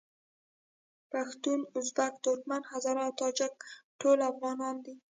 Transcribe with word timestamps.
پښتون، 1.11 1.59
ازبک، 1.77 2.13
ترکمن، 2.25 2.61
هزاره 2.71 3.01
او 3.07 3.11
تاجک 3.21 3.53
ټول 4.01 4.17
افغانان 4.31 4.75
دي. 4.85 4.93